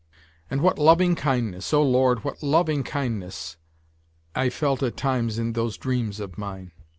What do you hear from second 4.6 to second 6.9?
at times in those dreams of mine